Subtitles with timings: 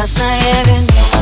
[0.00, 1.19] Красное вино,